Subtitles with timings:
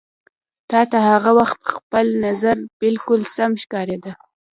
[0.69, 4.11] تا ته هغه وخت خپل نظر بالکل سم ښکارېده.